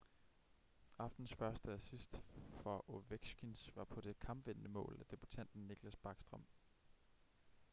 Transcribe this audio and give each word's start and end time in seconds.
aftenens 0.99 1.33
første 1.41 1.71
assist 1.71 2.19
for 2.61 2.85
ovechkins 2.89 3.71
var 3.75 3.83
på 3.83 4.01
det 4.01 4.19
kampvindende 4.19 4.69
mål 4.69 4.97
af 4.99 5.05
debutanten 5.09 5.67
nicklas 5.67 5.95
backstrom 5.95 6.45